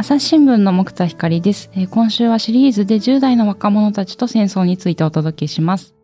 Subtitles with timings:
[0.00, 5.96] 朝日新聞の木田光です、え、今週はシリーズで10代の若者たちと戦争についてお届けします。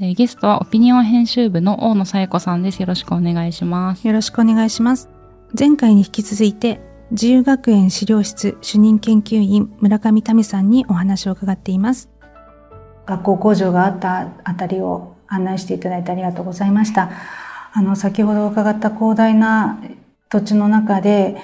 [0.00, 2.80] ゲストはオピニオン編集部の大野さえ子さんです。
[2.80, 4.04] よろしくお願いします。
[4.04, 5.08] よろしくお願いします。
[5.56, 6.80] 前回に引き続いて、
[7.12, 12.10] 自由学園資料室主任研究員村上民さんにお話を伺っています。
[13.06, 17.12] 学校工場があったあたりを案内していただいてありがとうございました。
[17.72, 19.80] あの、先ほど伺った広大な
[20.30, 21.36] 土地の中で、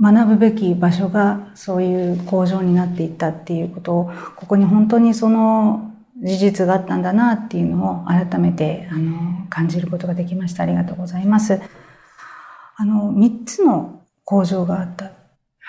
[0.00, 5.92] 学ぶべき場所がそういう工場になっていったっていうことを、ここに本当にその
[6.22, 10.62] 事実があったんだなっていうのを改めてあの感じることができました。
[10.62, 11.60] ありがとうございます。
[12.76, 15.10] あの、3つの工場があった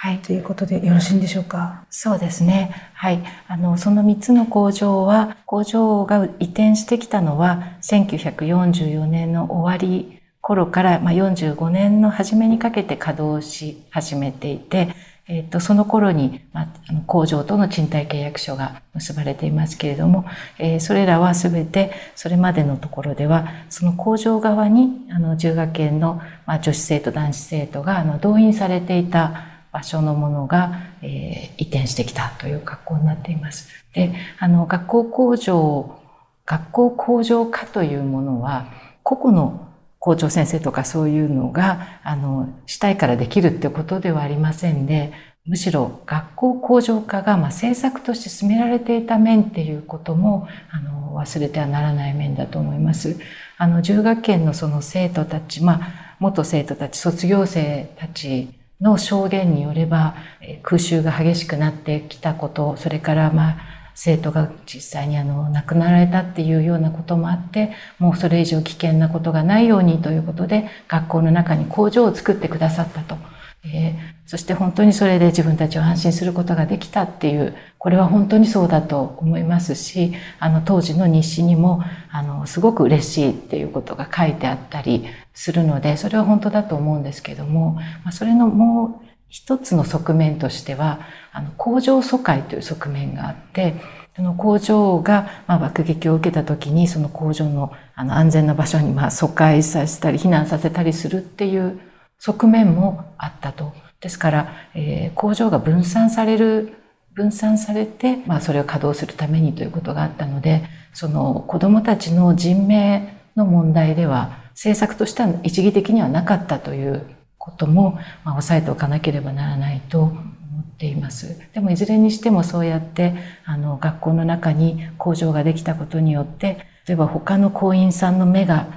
[0.04, 0.17] はい。
[0.20, 1.85] ということでよろしいんでしょうか？
[1.91, 2.73] そうですね。
[2.95, 3.21] はい。
[3.48, 14.89] あの、その3つの工場は、工場が移転してきたのは、1944年の終わり頃から、まあ、45年の初めにかけて稼働し始めていて、
[15.27, 20.25] えっ、と、その頃に、まあ、あの工場との賃貸契約書が結ばれていますけれども、
[20.57, 33.70] えー、それらはすべて、それまでのところでは、その工場側に、あの、中学園の、まあ、女子生徒、男子生徒が、あの、動員されていた場所のものが、えー、移転してきたという学校になっています。
[33.93, 35.99] で、あの、学校工場、
[36.45, 38.65] 学校工場化というものは、
[39.03, 39.70] 個々の
[40.02, 45.13] 校長先生とかそういうのが、あの、したいからできるってことではありませんで、
[45.46, 53.20] むしろ学校工場化が、まあ、政策として進められていた面っていうことも、あの、忘れてはならない面だと思います。
[53.60, 58.49] あの、10学研のその生徒たち、まあ、元生徒たち、卒業生たち
[58.82, 60.16] の証言によれば、
[60.63, 63.57] 空襲が激しくなってきたこと、それからまあ、
[63.95, 73.17] 生徒が実際にあの亡くなられたっていうようなこともあってもうそれ以上危険なことがないようにということで学校の中に工場を作ってくださったと。
[73.63, 73.94] えー、
[74.25, 87.73] そして本当にそれで自分たちを安心することができたっていう、これは本当にそうだと思いますし、あの当時の日誌にも、あの、すごく嬉しいっていうことが書いてあったりするので、それは本当だと思うんですけども、
[88.03, 90.99] まあ、それのもう一つの側面としては、
[91.31, 93.75] あの、工場疎開という側面があって、
[94.13, 101.79] その工場が、まあ、爆撃を受けた時に、その工場のあの安全な場所に、まあ、疎開させたり、避難させたりするっていう
[102.19, 103.71] 側面もあったと。
[104.01, 106.73] ですから、えー、工場が分散される、
[107.13, 110.63] 分散されて、まあ、それを稼働するためにということがあったので、
[110.93, 117.05] その子供たちの人命の問題では、政策としては一義的にはなかったという
[117.41, 120.22] ことも、まあ、抑えておかなければならないと思
[120.62, 121.40] っています。
[121.53, 123.16] でもいずれにしてもそうやって
[123.46, 128.68] あの学校の中に工場ができたことによって例えば他の校員さんの目が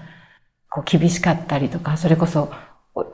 [0.71, 2.51] こう厳しかったりとかそれこそ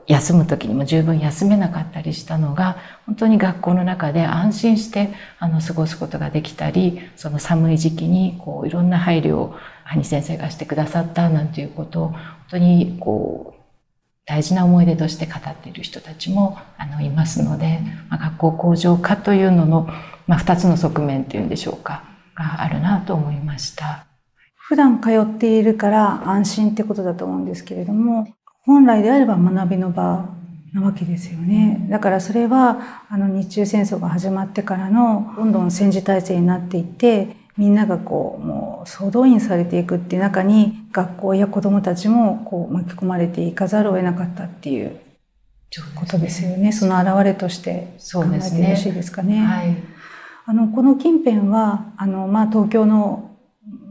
[0.06, 5.08] 休む時にも十分休めなかったりしたのが本当に学校の中で安心して
[5.40, 12.18] あの過ごすことができたりその寒い時期にこういろんな配慮を兄先生がしてくださったなんていうことを本
[12.50, 13.59] 当にこう
[14.30, 19.88] 大事な思い出として語っている人たちもあのいますので、まあ、学校向上化というのの、
[20.28, 22.04] まあ、2つの側面というんでしょうか
[22.36, 24.06] があるなと思いました。
[24.54, 28.28] 普段通っているから安心ってことだと思うんですけれども
[28.62, 30.28] 本来であれば学びの場
[30.72, 31.88] なわけですよね。
[31.90, 44.98] だからそれはあの日中戦争が始まってからのどんどん戦時体制になっていってみんながこうもう総動員されていくっていう中に学校や子どもたちもこう巻き込まれていかざるを得なかったっていう
[45.94, 46.72] ことですよね。
[46.72, 49.40] その表れとして考えてよろしいですかね。
[49.40, 49.76] ねはい、
[50.46, 53.30] あのこの近辺はあのまあ東京の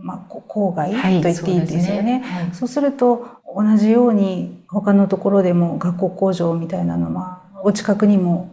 [0.02, 2.12] まあ郊外と言っていいですよね。
[2.14, 8.50] はい、そう、ねはい、そうすると同じように他のところでも学校工場みたいなのはお近くにも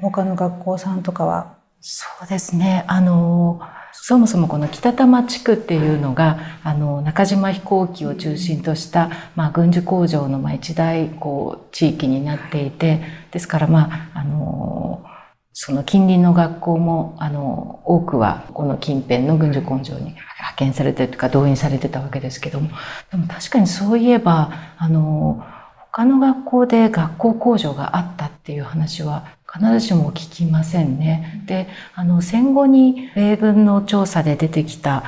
[0.00, 1.54] 他の学校さんとかは？
[1.80, 2.84] そうですね。
[2.86, 3.60] あの
[3.92, 13.00] そもそもこの北多摩地区っていうのが、あの、中島飛行機を中心とした、まあ、軍需工場の、まあ、一大、こう、地域になっていて、
[13.30, 15.04] ですから、まあ、あの、
[15.52, 22.70] その近隣の学校も、あの、多くは、この近辺の軍需工場に派遣されてるとか、動員されてたわけですけども、
[23.10, 25.44] でも確かにそういえば、あの、
[25.92, 31.42] 他の学校で学校工場があったっていう話は必ずしも聞きませんね。
[31.46, 35.04] で、あの、戦後に米軍の調査で出てきた、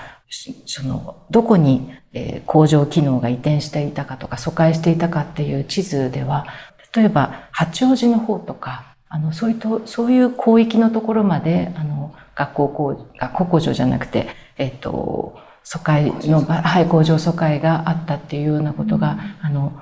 [0.66, 6.46] その、どこに、えー、工場機能が移転していたかとか、疎開していたかっていう地図では、
[6.94, 14.28] 例えば、八王子の方とか、あの、そういうと、そういう広域のところまで、あの、学校工、学校工場じゃなくて、
[14.58, 19.72] えっ、と、疎開の、はい、工場疎開があったっていうようなことが、あの、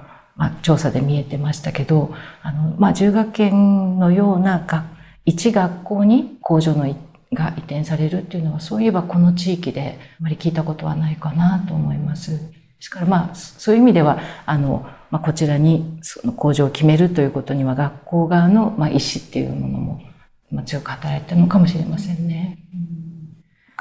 [0.41, 4.87] まあ、調査で見えてましたけど、あの、まあ、重学研のような学
[5.27, 6.85] 一学校に工場の
[7.33, 12.39] が移転されるっていうのは、そういえばこの地域であまり聞いたことはないかなと思います。
[12.39, 12.39] で
[12.81, 20.01] すからまあ、そういう意味では、あの、まあ、こちらにその工場を決めるということには学校側のまあ意思っていうものも、
[20.51, 22.59] まあ、強く働いてるのかもしれませんね。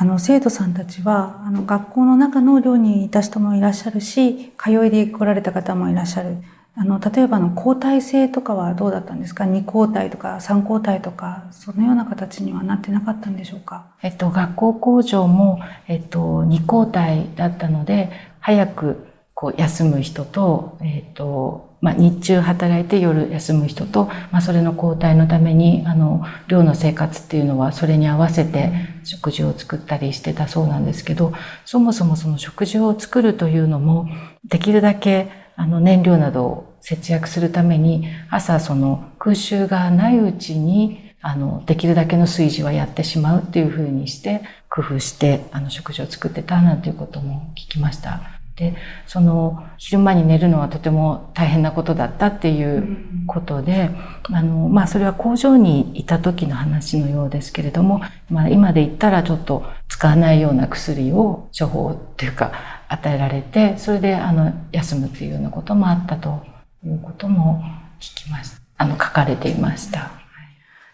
[0.02, 6.38] あの、生徒さんたちは、あの、学校の中の寮にいた人もいらっしゃるし、通いで来られた方もいらっしゃる。
[6.78, 13.88] あの、例えばの交代制とかはどうだったんですか ?2 交代とか3交代とか、そのような形にはなってなかったんでしょうか？
[14.02, 15.60] えっと、学校工場も、
[15.90, 18.10] えっと、2交代だったので、
[18.40, 19.06] 早く
[19.40, 28.74] こう休む人と、えっと、まあ、日中働いて夜休む人と、まあ、それの交代のために、あの、寮の生活っていうのはそれに合わせて
[29.06, 31.32] 食事を作ったりしてたそうなんですけど、
[31.64, 34.10] そもそもその食事を作るというのも、
[34.44, 48.39] できるだけあの燃料などを節約するために朝その空襲がないうちにあのできるだけの炊事はやってしまうっていうふうにして工夫してあの食事を作ってたなんていうことも聞きました。
[48.60, 48.76] で
[49.08, 53.90] その昼間に寝るのはとても大変なことだったっていうことで、
[54.24, 62.52] あのまあ、それは工場にいた時の話のようですけれども、まあ、今で言ったらちょっと使わないような薬を処方っていうか
[62.90, 66.44] 与えられて、それであの休むっていうようなこともあったと
[66.86, 67.64] いうことも
[68.02, 68.62] 聞きました。
[68.78, 70.12] あの書かれていました。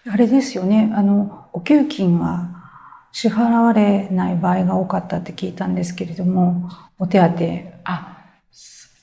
[0.08, 0.94] あれですよね。
[0.96, 2.65] あの、お給金は
[3.16, 6.70] 支払われない場合が多かったって聞いたんですけれども、
[7.00, 7.82] お手当。
[7.86, 8.18] あ、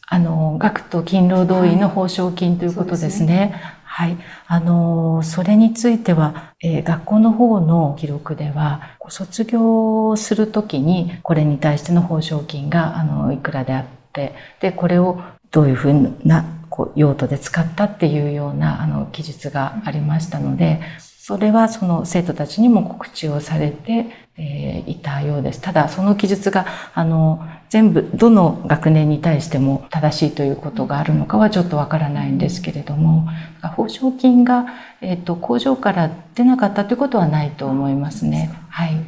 [0.07, 3.53] あの、学徒勤労同意の報奨金ということですね。
[3.55, 4.17] はいはい。
[4.47, 15.21] あの、それについては、えー、学校の方の記録では、卒業するときに、これに対しての報奨金が、あの、いくらであって、で、これを
[15.51, 20.81] どういうふうな、こう、用途で使ったっていうような、あの、記述がありましたので、
[21.25, 25.61] それはその生徒たちにも告知をされて、えー、いたようです。
[25.61, 33.29] ただ、その記述が、あの、全部、どの学年に対しても正しいということがあるのかはちょっとわからないんですけれども、
[33.77, 34.67] 報奨金が、
[35.01, 38.51] えっ、ー、と、工場から出なかったということはないと思いますね。
[38.69, 39.03] はい、はい。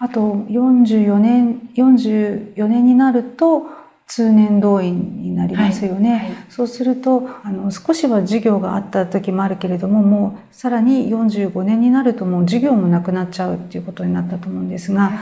[0.00, 3.62] あと、44年、44年になると、
[4.06, 15.18] 通年動員になりますよね、はいはい、そうするとあの少しは授業があった時もあるけれどももうさらに45年になるともう授業もなくなっちゃうっていうことになったと思うんですが、はい、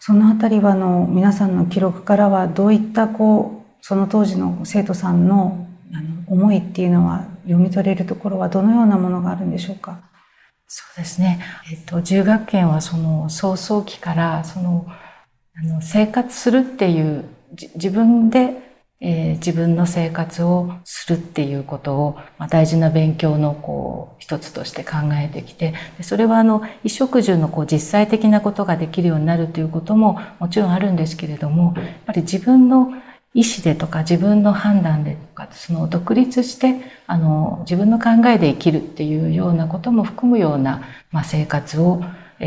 [0.00, 10.00] そのあたりはあの皆さんの記録からはどういったこうその当時の生徒さんのあの思いっていうのは読み取れるところはどのようなものがあるんでしょうか？
[10.66, 11.38] そうですね。
[11.70, 14.86] えっと、自学園はその早々期からその
[15.54, 18.54] あの生活するっていう自分で、
[19.00, 32.92] えー、自分の生活をするっていうことを、まあ、大事な勉強のこう一つとして考えてきてそれはあの衣食住のこう実際的なことができるようになるということももちろんあるんですけれどもやっぱり自分の
[33.34, 42.02] 意思でとか自分の判断でとかその独立してあの自分の考えで生きるっていうようなことも含むような、まあ、生活を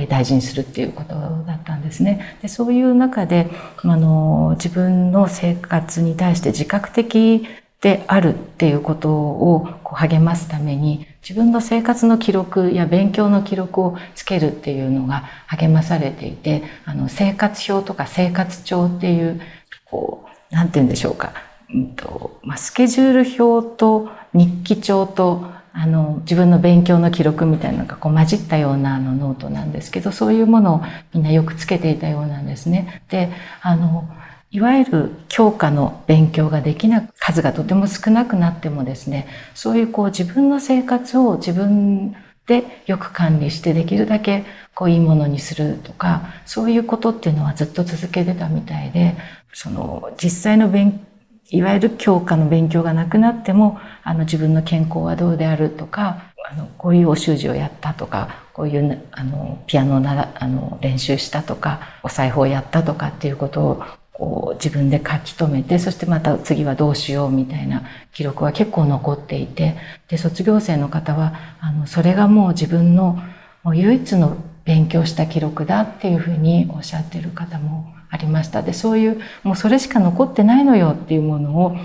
[0.09, 1.15] 大事にするっていうこと
[1.47, 2.38] だったんですね。
[2.42, 7.47] でそういう中であの自分の生活に対して自覚的
[7.81, 19.40] であるっていうことをこう励ますために自分の生活の記録や勉強の記録をつけるっていうのが励まされていてあの生活表とか生活帳っていう
[19.85, 21.33] こうなんて言うんでしょうか、
[21.73, 25.45] うんとまあ、スケジュール表と日記帳と
[25.77, 30.81] あの、自分の勉強の記録みたいなのがこう混じったようなあのノートなんですけど、そういうものを
[31.13, 33.03] みんなよくつけていたようなんですね。
[33.09, 33.29] で、
[33.61, 34.07] あの、
[34.51, 42.15] いわゆる教科の勉強ができなく数がとても少なくなってもですね、そういうこう自分の生活を自分
[42.47, 49.17] でよく管理してできるだけこういいものにするとか、そういうことっていうのはずっと続けてたみたいで、
[49.51, 51.05] その実際の勉
[51.49, 67.83] いわゆる教科の勉強がなくなっても、あの自分の健康はどうであるとか、あのこういうお習字をやったとか、こういうあのピアノならあの練習したとか、お裁縫をやったとかっていうことをこう自分で書き留めて、そしてまた次はどうしようみたいな
[68.14, 69.75] 記録は結構残っていて、
[70.07, 73.19] で、卒業生の方は、あの、それがもう自分の
[73.64, 78.62] もう唯一の勉強した記録だっていうふうにおっしゃってる方もありました。
[78.62, 81.76] で、そういう、もうそれしか残ってないのよっていうものを、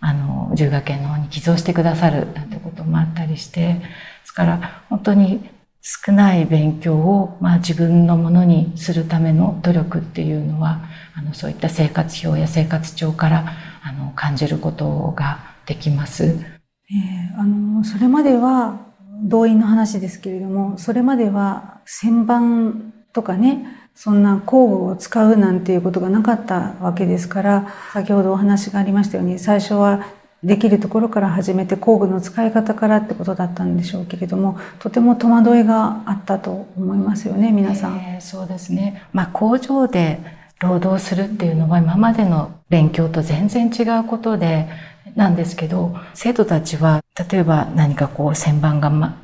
[0.00, 3.80] あの、重学園の方に寄贈してくださるなんてこともあったりして、で
[4.24, 5.48] すから本当に
[5.82, 10.80] 少ない勉強を、まあ、自分のものにするための努力っていうのは、
[11.14, 13.52] あの、そういった生活表や生活帳から、
[13.82, 16.24] あの、感じることができます。
[16.24, 18.86] えー、あの、それまでは、
[19.22, 30.06] 動員の話ですけれども、それまでは旋盤とかね、そんな工具を使うなんていうことがなかったわけですから、先ほどお話がありましたように、最初は
[30.44, 37.96] できるところから始めて工具の使い方からってことだったんでしょうけれども、とても戸惑いがあったと思いますよね、皆さん。
[37.96, 39.02] えー、そうですね。
[39.12, 40.20] まあ工場で
[40.60, 44.68] 労働するっていうのは今までの勉強と全然違うことで、
[45.14, 49.16] なんですけど、生徒たちは、例えば何かこう、旋盤が、ま、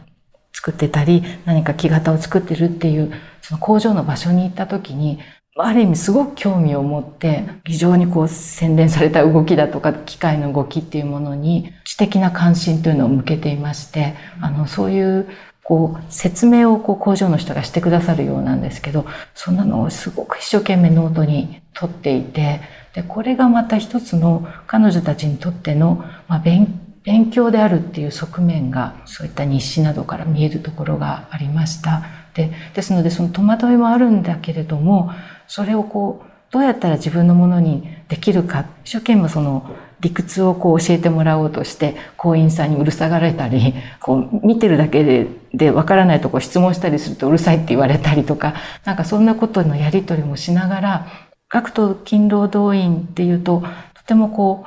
[0.54, 3.12] 作ってたり、何か木型を作ってるっていう、
[3.42, 5.18] その工場の場所に行った時に、
[5.56, 15.28] ある意味すごく興味を持って、非常にこう洗練された動きだとか、機械の動きっていうものに知的な関心というのを向けていまして、あの、そういう
[15.62, 22.60] こう説明をこう工場の人がしてくださるようなんですけど、そんなのをすごく一生懸命ノートに取っていて、
[22.94, 32.21] で、これがまた一つの彼女たちにとっての、まあ、勉勉強であるっていう側面がそういった日誌などから見えるところがありました。
[32.34, 35.10] で、ですのでその戸惑いもあるんだけれども、
[35.46, 51.06] それをこう、どうやったら自分のものにできるか、一生懸命その理屈をこう教えてもらおうとして、行員さんにうるさがられたり、こう見てるだけで、で、わからないとこ質問したりするとうるさいって言われたりとか、なんかそんなことのやりとりもしながら、
[51.48, 53.62] 学徒勤労動員っていうと、
[53.94, 54.64] とてもこ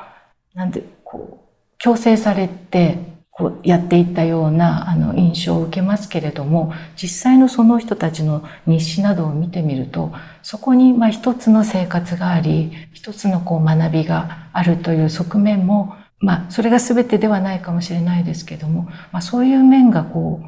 [0.55, 20.47] う、なんで、こう、強制されて、こうやっていったようなあの印象を受けますけれども、実際のその人たちの日誌などを見てみると、そこにまあ一つの生活があり、一つのこう学びがあるという側面も、まあそれが全てではないかもしれないですけども、まあそういう面がこう、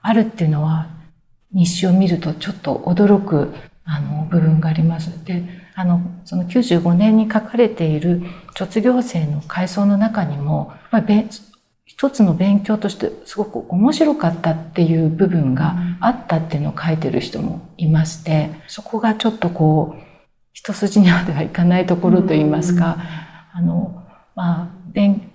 [0.00, 0.88] あるっていうのは、
[1.52, 3.52] 日誌を見るとちょっと驚く
[3.84, 5.22] あの部分があります。
[5.26, 8.22] で、あの、その95年に書かれている
[8.56, 11.02] 卒業生の階層の中にも、まあ、
[11.94, 20.02] 一つの勉強としてすごく面白かったっていう部分があったっていうのを書いてる人もいまして、そこがちょっとこう、
[20.54, 22.96] 一筋縄ではいかないところといいますか、
[23.52, 24.02] あの、
[24.34, 24.68] まあ、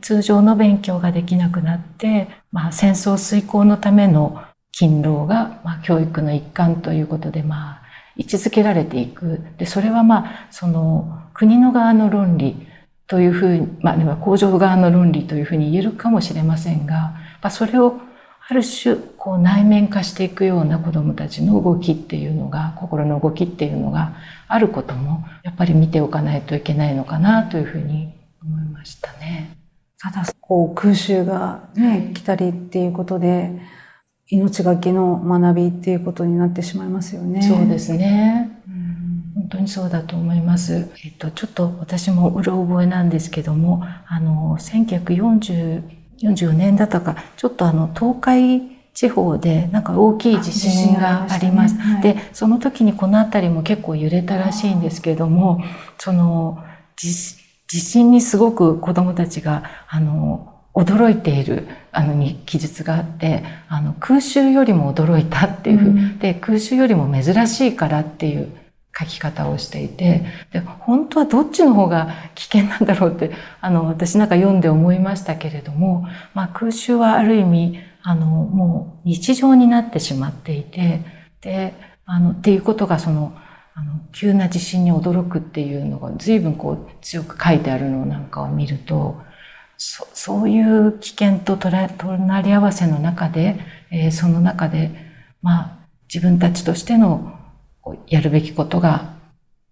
[0.01, 4.41] 通常の勉強ができなくなって、まあ、戦争遂行のための
[4.73, 7.81] 勤労が、まあ、教育の一環ということで、まあ、
[8.17, 9.41] 位置づけられていく。
[9.57, 12.66] で、それはまあ、その国の側の論理
[13.07, 16.95] というふうに、まあ、あるいは工場側の論理というふうに言えるかもしれませんが、
[17.41, 17.99] まあ、それを
[18.49, 24.13] ある種、こう内面化していくような子供たちの動きっていうのが、心の動きっていうのが
[24.47, 29.57] あることも、やっぱり見ておかないといけないのかなというふうに思いましたね。
[29.99, 33.51] ただ、こう空襲がね、来たりっていうことで、
[34.29, 37.41] 命がけの学びっていうことになってしまいますよね。
[37.41, 38.56] そうですね。
[39.49, 40.89] 本当にそうだと思います。
[41.05, 45.83] えっと、ちょっと私もうろ覚えなんですけども、あの、1940、
[46.19, 48.61] 44年だったか、ちょっとあの、東海
[48.93, 51.75] 地方でなんか大きい地震があります。
[51.75, 55.63] ねはい、で、その時にこの辺りも結構揺れたらしいんですけれども、
[55.97, 56.61] その、
[56.97, 68.51] 地震にすごく子供たちが、あの、驚いているあのに記述があってあの空襲よりも驚いたっていうふう、ん、で空襲よりも珍しいからっていう
[68.97, 81.01] 書き方をしていてで本当はどっちの方が危険なんだろうってあの私なんか読んで思いましたけれども、まあ、空襲はある意味あのもう日常になってしまっていて
[81.41, 81.73] で
[82.05, 83.37] あのっていうことがその
[83.75, 89.21] あの急な地震に驚くっていうのが随分こう強く書いてあるのなんかを見ると
[89.77, 93.59] そそういう危険と隣り合わせの中で、
[93.91, 94.91] えー、その中で、
[95.43, 95.77] まあ、
[96.11, 97.36] 自分たちとしての
[98.07, 99.13] やるべきことが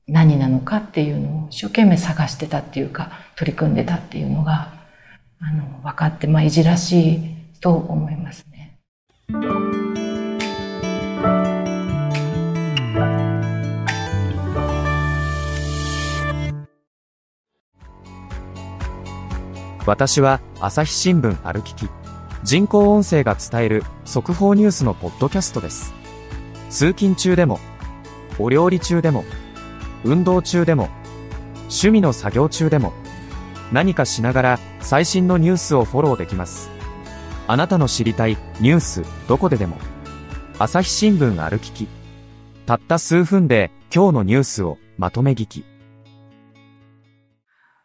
[0.07, 4.73] 何なのかっていうのを一生懸命探してたっていうか、取り組んでたっていうのが、
[5.39, 8.77] あの、分かって、まあ、いじらしいと思いますね。
[19.85, 21.87] 私は朝日新聞歩きき
[22.43, 25.93] 人工音声が伝える速報ニュースのポッドキャストです
[26.69, 27.59] 通勤中でも
[28.39, 29.23] お料理中でも
[30.03, 30.89] 運動中でも
[31.63, 32.93] 趣味の作業中でも
[33.71, 36.69] 何かしながら最新のニュースをフォローできます。
[37.47, 39.77] あなたの知りたいニュースどこででも
[40.57, 41.87] 朝日新聞歩きき
[42.65, 45.65] たった数分で今日のニュースをまとめ聞き。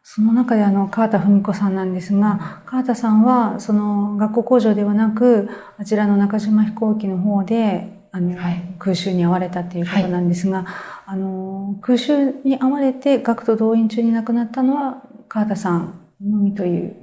[0.03, 10.65] その中であの、川田文子さんなんですが、川田さんは、その、学校工場ではなく、あちらの中島飛行機の方で、あの、はい、空襲に遭われたっていうことなんですが、はい、
[11.07, 16.95] あの、空襲に遭われて学徒動員中に亡くなったのは、川田さんのみという。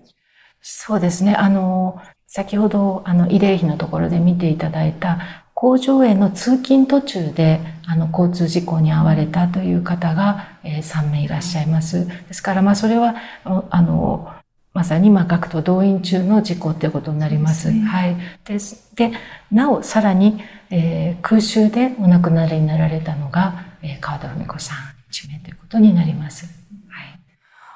[0.60, 1.34] そうですね。
[1.34, 5.18] あの、先ほどあの慰霊碑のところで見ていただいた
[5.54, 12.06] 工場への通勤途中であの交通事故に遭われたという方が、えー、3名いらっしゃいます。
[12.06, 14.30] ですからまあそれはあの
[14.78, 17.62] まさにまあ学徒動員中の事故ということになります。
[17.62, 18.16] すね、はい。
[18.44, 18.94] です。
[18.94, 19.10] で、
[19.50, 24.78] なおさらに、えー、空襲でお亡くなりになられたのが、えー、川田文子さん
[25.10, 26.46] 1名ということになります。
[26.90, 27.20] はい。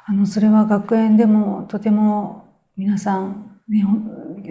[0.07, 2.45] あの、それは学園でもとても
[2.77, 3.85] 皆さん、ね、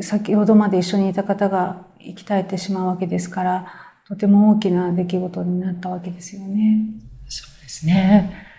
[0.02, 3.74] 先ほどまで一緒にいた方が生き絶えてしまうわけですから、
[4.10, 6.82] とても大きな出来事になったわけですよね。
[7.30, 8.51] そうですね。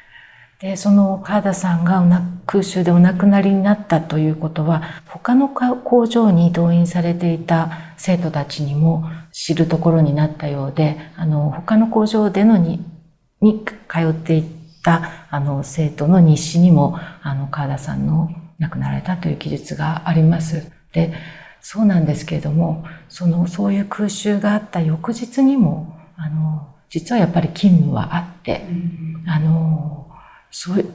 [0.62, 2.00] で、その川田さんが
[2.46, 12.80] 空襲でお亡くなりになったということは、他の工場に動員されていた生徒たちにも知るところになったようで、あの、他の工場でのに、
[13.40, 14.44] に通っていっ
[14.84, 20.70] たあの生徒の日誌にも、あの、川田さんの亡くなられたという記述があります。
[20.92, 21.12] で、
[21.60, 30.01] そうなんですけれども、その、そういう空襲があった翌日にも、あの、実はやっぱり勤務はあって、うん、あの、
[30.52, 30.94] そういう、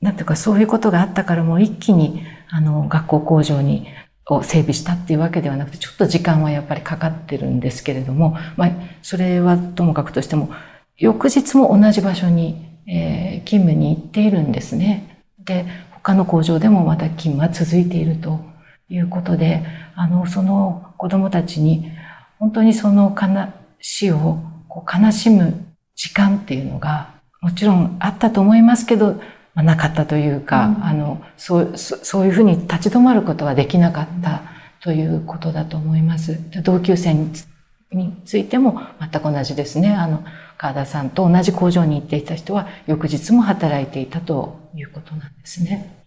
[0.00, 3.86] なんていうかそういうことがあったからもう一気に、あの、学校工場に、
[4.28, 8.70] を整備したっていうわけではなくて、ちょっと時間はやっぱりかかってるんですけれども、まあ、
[9.02, 10.50] それはともかくとしても、
[10.96, 15.22] 翌日も同じ場所に、えー、勤務に行っているんですね。
[15.44, 18.40] で、他の工場でもまた勤務は続いていると
[18.88, 19.64] いうことで、
[19.94, 21.92] あの、その子供たちに、
[22.38, 27.15] 本当にその悲しをこう悲しむ時間っていうのが
[27.46, 29.20] もちろんあったと思いますけど、
[29.54, 34.42] まあ、なかったというか、うん、あのそうそういうふうに立ち止まることはできなかった
[34.80, 36.40] ということだと思います。
[36.64, 37.30] 同級生に
[38.24, 39.94] ついても全く同じですね。
[39.94, 40.24] あの
[40.58, 46.04] 川田さんと同じ工場に行っていた人は翌日も働いていたということなんですね。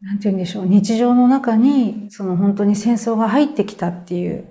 [0.00, 0.66] なんて言うんでしょう。
[0.66, 4.44] 日常の中に、その本当に戦争が入ってきたっていう、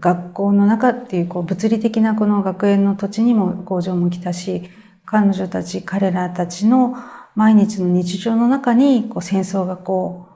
[0.00, 4.70] 学校の中っていう、こう物理的なこの学園の土地にも工場も来たし、
[5.10, 6.94] 彼女たち、彼らたちの
[7.34, 10.28] 毎日の日常の中にこう戦争がこ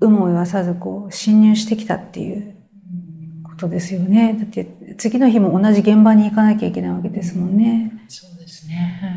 [0.00, 2.56] う、有無を言わさずこう侵入してきたっていう
[3.42, 4.34] ことですよね。
[4.38, 7.92] だって次の日も同じ現場に行かなきゃいけないわけですもんね。
[8.08, 9.13] そうですね。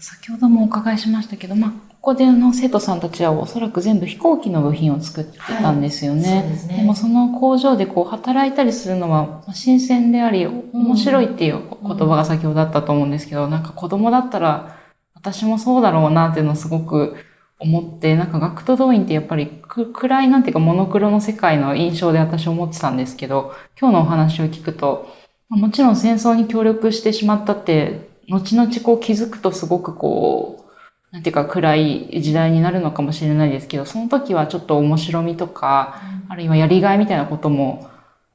[0.00, 6.38] 先ほどもお伺いしましたけど、まあ、ここでの生徒さんたちはおそらく全部飛行機の部品を作ってたんですよね。
[6.38, 14.78] はい、でねでもその工場でこう働いたりするのは新鮮であり面白いっていう言葉が先ほどあったと思うんですけど、なんか子供だったら
[15.14, 17.16] 私もそうだろうなっていうのをすごく
[17.58, 25.12] 思って、なんか学徒動員ってやっぱり暗いなんていうかモノクロの世界の印象で私思ってたんですけど、今日のお話を聞くと、
[25.48, 30.68] もちろん戦争に協力してしまったって、後々こう気づくとすごくこう、
[31.12, 37.90] なんていうか暗い時代になるのかもしれないですけど、その時はちょっと面白みとか、あるいはやりがいみたいなことも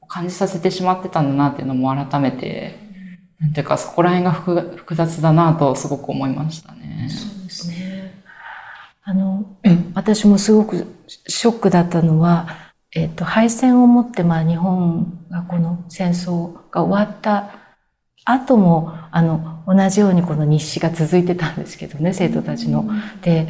[0.08, 2.78] 感じさせてしまってたんだなっていうのも改めて、
[3.38, 7.08] なんていうかそこら辺が複雑だなとすごく思いましたね。
[7.10, 8.22] そうですね。
[9.04, 9.56] あの、
[9.94, 12.48] 私もすごくショックだったのは、
[12.92, 17.63] えっ、と、敗戦をもって、まあ日本がこの戦争が終わった
[18.24, 22.86] 後も、あの、同じようにこの日誌が続いてたんですけどね、生徒たちの。
[23.22, 23.48] で、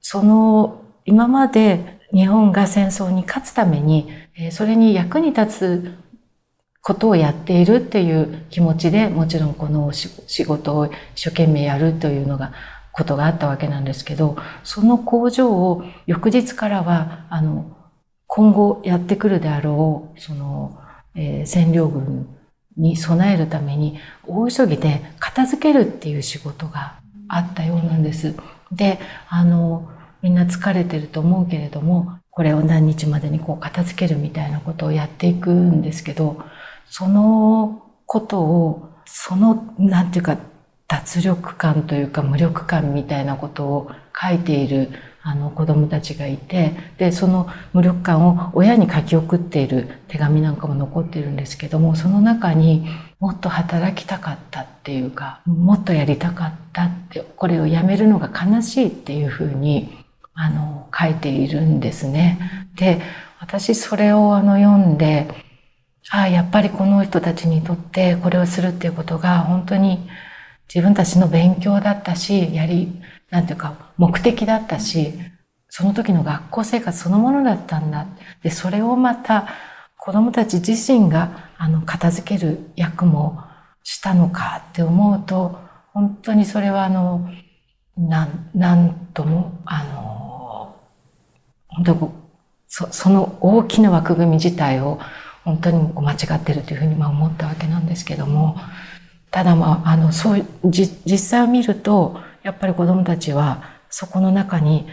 [0.00, 4.08] その、今まで日本が戦争に勝つために、
[4.50, 5.94] それに役に立つ
[6.80, 12.52] ことをやっているっていう気持ちで、もちろんこの仕事を一生懸命やるというのが、
[12.92, 17.76] ことがあったわけなんですけど、その工場を翌日からは、あの、
[18.28, 20.78] 今後やってくるであろう、その、
[21.16, 22.28] えー、占領軍
[22.76, 28.34] に備えるために大急ぎで片付けるっていう仕事があったようなんです。
[28.72, 29.88] で、あの、
[30.22, 36.42] みんな疲れてると思うけれども、これを何日までにこう片付けるみたいなことをやっていくんですけど、
[36.86, 40.38] そのことを、その、なんていうか、
[40.88, 44.90] 脱力感というか無力感みたいなことを書いている
[45.26, 52.86] あの子供たちがいて、で、その無力感を親に書き送っている手紙なんかも残ってるんですけども、その中に
[53.20, 59.96] もっと働きたかったっていうか、もっとやりたかったって、これをやめるのが悲しいっていうふうに、
[60.34, 62.68] あの、書いているんですね。
[62.76, 63.00] で、
[63.40, 65.26] 私それをあの読んで、
[66.10, 70.06] ああ、やっぱりこの人たちにとってこれをするっていうことが本当に
[70.68, 73.00] 自分たちの勉強だったし、やり、
[73.34, 75.12] なんていうか、目的だったし、
[75.68, 78.06] その時の学校生活そのものだったんだ。
[78.44, 79.48] で、それをまた
[79.98, 83.42] 子供たち自身が、あの、片付ける役も
[83.82, 85.58] したのかって思うと、
[85.92, 87.28] 本当にそれはあの、
[87.96, 90.76] なん、なんとも、あの、
[91.66, 92.12] 本当
[92.68, 95.00] そその大きな枠組み自体を
[95.42, 98.56] 本当に間違ってるというふうにまあ思ったわけなんですけども、
[99.32, 104.86] ただまあ、あの、そういう、実際を見ると、やっぱり子供たちはそこの中に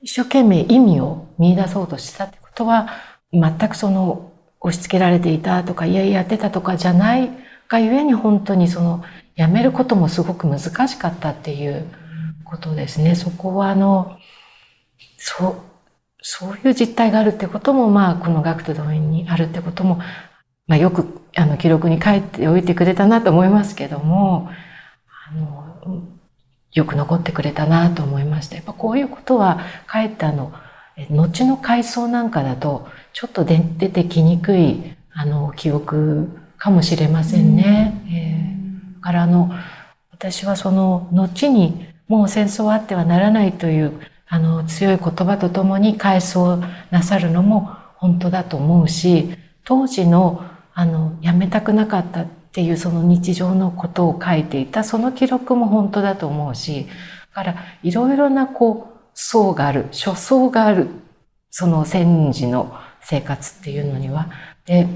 [0.00, 2.88] 一生懸命意味を見出そうとしたってことは、
[3.32, 7.30] 全くその押し付けられていたとか、いやいややってたとかじゃない
[7.68, 9.02] がゆえに本当にその、
[9.34, 11.86] やめることもすごく難しかったっていう
[12.44, 13.14] ことですね。
[13.14, 14.18] そこはあの、
[15.16, 15.54] そう、
[16.22, 20.00] そういう実態があるってことも、まあ、この学徒動員にあるってことも、
[20.66, 24.50] まあ、よく、あの、記録に書いておいてくれたなと思いますけども、
[25.28, 26.13] あの、
[26.74, 28.56] よく残ってくれたなと思いました。
[28.56, 30.52] やっぱこういうことは、かえってあの、
[31.10, 38.02] 後の回想なんかだと、ちょっと出てきにくい、あの、記憶かもしれませんね。
[38.06, 39.52] うん、えー、からあの、
[40.10, 43.92] 私はその、後に、もう戦争はあってはならないという
[44.26, 49.34] あの強い言葉とともに回想なさるのも本当だと思うし
[49.64, 56.86] 当時のあのやめたくなかったっていうその日常のことを書いていたその記録も本当だと思うし
[57.34, 60.86] だからいろいろなこう層がある諸層がある
[61.50, 64.28] その戦時の生活っていうのには。
[64.66, 64.86] で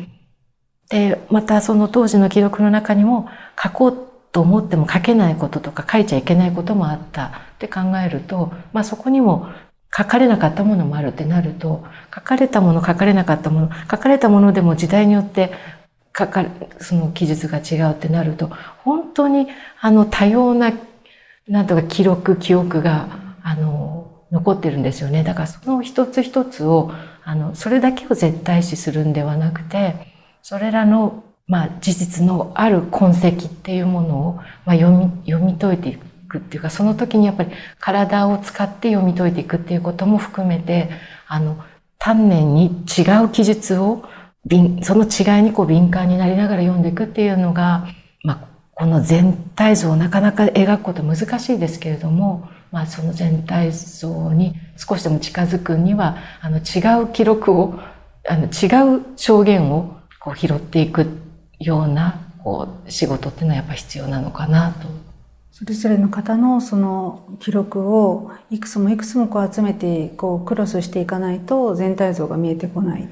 [0.89, 3.29] でまたその当時の記録の中にも
[3.63, 7.27] 書こうと思っても書けないこととか書いちゃいけないこともあった。
[7.27, 9.49] って考えると、まあそこにも
[9.95, 15.53] 書かれなかったものもあるってなると、書かれたもの、書かれなかったもの、書かれたものでも時代によって
[16.17, 18.51] 書かれ、その記述が違うってなると、
[18.85, 19.49] 本当に
[19.81, 20.73] あの多様な、
[21.47, 23.09] なんとか記録、記憶が、
[23.43, 25.25] あの、残ってるんですよね。
[25.25, 26.93] だからその一つ一つを、
[27.25, 29.95] あの、それだけを絶対視するんではなくて、
[30.43, 34.35] それらのまあ、事実のある痕跡っていうものを、
[34.67, 40.91] まあ、読み、読み解いていくっていうか、その時にやっぱり体を使って読み解いていくっていうことも含めて、
[41.27, 41.65] あの、
[41.99, 44.05] 丹念に違う記述を、
[44.83, 47.87] その違いにこう敏感になりながら読んでいくっていうのが、
[48.23, 57.79] まあ、この全体像をなかなか描くこと難しいですけれども、まあ、その全体像に少しでも近づくには、あの、違う記録を、
[58.29, 61.07] あの、違う証言をこう拾っていく
[61.59, 64.89] ようなこう仕事っていうのはやっぱ必要なのかなと。
[65.51, 73.09] それぞれの方のその記録をいくつもいくつもこう集めてこうクロスしていかないと全体像が見えてこない。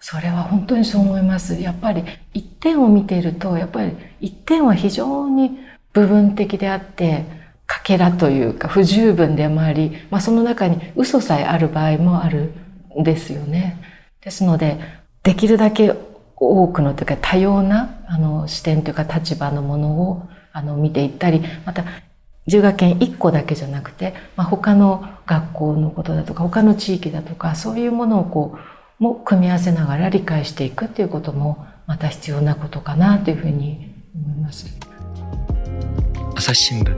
[0.00, 1.60] それは本当にそう思います。
[1.60, 5.58] やっぱり一点を見ていると、やっぱり一点は非常に
[5.92, 7.24] 部分的であって、
[7.66, 12.52] かけらというか不十分でもあり、まあその中に嘘さえある場合もある
[12.98, 13.80] んですよね。
[14.22, 14.80] ですので、
[15.22, 15.94] できるだけ
[16.36, 21.84] 多くのというか多様なあの視点というか立場のものをあの見ていったり、また
[22.46, 34.66] 自学研1個だけじゃなくて、まあ、他の学校のことだとか他の地域だとかそういうものをこうも組み合わせながら理解していくっていうこともまた必要なことかなというふうに思います。
[36.36, 36.94] 朝日新聞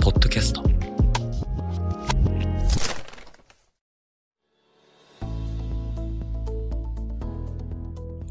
[0.00, 0.70] ポッドキャスト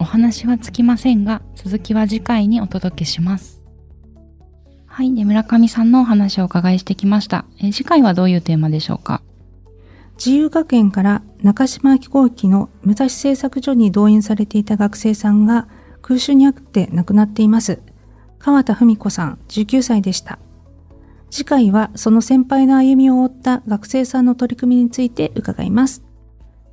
[0.10, 3.62] 話はつきませんが、続きは次回にお届けします。
[4.88, 5.14] はい。
[5.14, 7.46] で、村上さんのお話をお伺いしてきました。
[7.62, 9.22] え次回はどういうテーマでしょうか？
[10.20, 15.70] 自由学園から中島飛行機の武蔵製作所に動員されていた学生さんが
[16.02, 17.82] 空襲にあって亡くなっています。
[18.38, 20.38] 川田文子さん、19歳でした。
[21.30, 26.04] 次回はその先輩の歩みを追った学生さんの取り組みについて伺います。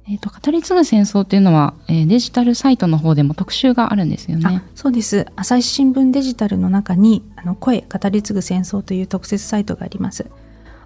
[0.09, 4.63] えっ、ー、と、語り継ぐ戦争っていうのは、えー、デジタルサイトの方でも特集があるんですよね。
[4.75, 5.27] そうです。
[5.37, 10.27] 朝日新聞デジタルの中に、あの、声語り継ぐ戦争という特設サイトがあります。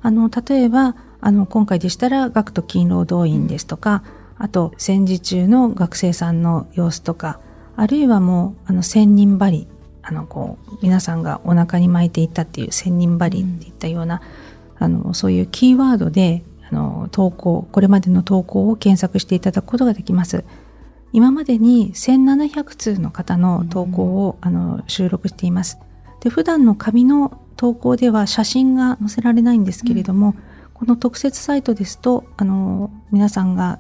[0.03, 4.03] あの、例えば、あの、今回でしたら、学徒勤労動員ですとか、
[4.39, 7.41] あと、戦時中の学生さんの様子とか、
[7.77, 9.69] あるいはもう、あの、千人針、
[10.03, 14.23] あの、こう、皆さんがお腹に巻いていったっていう千人針っていったような、
[14.79, 20.45] うん、あの、そういうキーワードで、あの投稿これまでの投稿を検索していただくことができます。
[21.13, 25.79] 今までに1700通の方の投稿を、あの収録しています。
[26.21, 30.35] で普段の紙の投稿では写真が載せられないんですけれども、うん、
[30.81, 33.79] この特設サイトですとあの皆さんが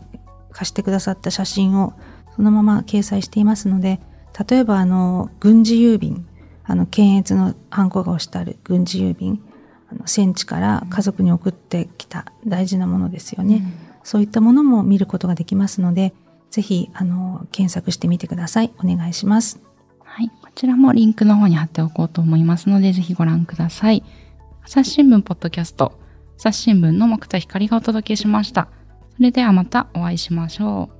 [0.52, 1.94] 貸してくださった写真を
[2.36, 4.00] そのまま掲載していますので
[4.48, 6.28] 例えばあの軍事郵便
[6.64, 9.42] あの検閲のハンコが押してある軍事郵便
[9.90, 13.72] あの戦地から家族に送ってきた大事なものですよね、うん、
[14.04, 16.12] そういったものも見ることができますので
[16.50, 18.72] ぜひあの検索してみてください。
[18.78, 19.60] お願いします。
[20.02, 20.28] はい。
[20.42, 24.02] こちらもリンクの方に貼っておこうと思いますのでぜひご覧ください。
[24.64, 25.99] 朝日新聞ポッドキャスト
[26.40, 28.70] 朝日新聞の木田光がお届けしました
[29.14, 30.99] それではまたお会いしましょう。